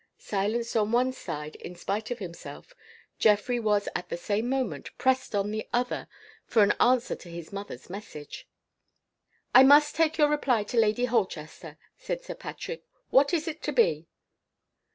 Silenced 0.17 0.75
on 0.75 0.91
one 0.91 1.13
side, 1.13 1.55
in 1.57 1.75
spite 1.75 2.09
of 2.09 2.17
himself, 2.17 2.73
Geoffrey 3.19 3.59
was 3.59 3.87
at 3.95 4.09
the 4.09 4.17
same 4.17 4.49
moment 4.49 4.89
pressed 4.97 5.35
on 5.35 5.51
the 5.51 5.69
other 5.71 6.07
for 6.43 6.63
an 6.63 6.73
answer 6.79 7.15
to 7.15 7.29
his 7.29 7.53
mother's 7.53 7.87
message. 7.87 8.47
"I 9.53 9.61
must 9.61 9.93
take 9.95 10.17
your 10.17 10.27
reply 10.29 10.63
to 10.63 10.77
Lady 10.79 11.05
Holchester," 11.05 11.77
said 11.99 12.23
Sir 12.23 12.33
Patrick. 12.33 12.83
"What 13.11 13.31
is 13.31 13.47
it 13.47 13.61
to 13.61 13.71
be?" 13.71 14.07